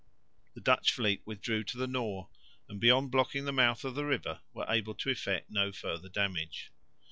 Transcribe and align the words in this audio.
The 0.55 0.61
Dutch 0.61 0.91
fleet 0.93 1.21
withdrew 1.27 1.63
to 1.65 1.77
the 1.77 1.85
Nore 1.85 2.29
and, 2.67 2.79
beyond 2.81 3.11
blocking 3.11 3.45
the 3.45 3.53
mouth 3.53 3.85
of 3.85 3.93
the 3.93 4.03
river, 4.03 4.41
were 4.51 4.65
able 4.67 4.95
to 4.95 5.11
effect 5.11 5.51
no 5.51 5.71
further 5.71 6.09
damage. 6.09 6.71